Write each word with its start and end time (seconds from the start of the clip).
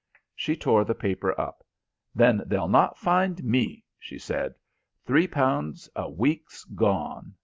She 0.35 0.55
tore 0.55 0.83
the 0.83 0.95
paper 0.95 1.39
up. 1.39 1.63
"Then 2.15 2.41
they'll 2.47 2.67
not 2.67 2.97
find 2.97 3.43
me," 3.43 3.83
she 3.99 4.17
said. 4.17 4.55
"Three 5.05 5.27
pounds 5.27 5.91
a 5.95 6.09
week's 6.09 6.63
gone. 6.63 7.35